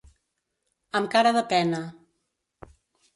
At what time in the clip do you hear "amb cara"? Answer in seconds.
0.99-1.33